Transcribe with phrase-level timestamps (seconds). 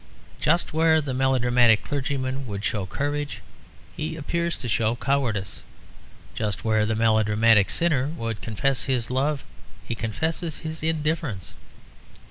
[0.39, 3.39] Just where the melodramatic clergyman would show courage
[3.95, 5.61] he appears to show cowardice;
[6.33, 9.43] just where the melodramatic sinner would confess his love
[9.85, 11.53] he confesses his indifference.